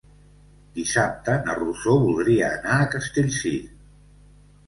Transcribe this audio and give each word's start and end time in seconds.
Dissabte 0.77 1.33
na 1.49 1.57
Rosó 1.59 1.93
voldria 2.05 2.49
anar 2.57 2.77
a 2.77 2.87
Castellcir. 2.97 3.55